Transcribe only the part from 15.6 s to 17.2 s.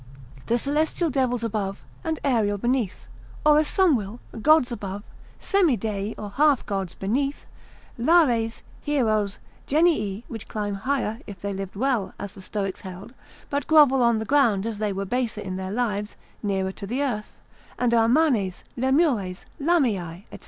lives, nearer to the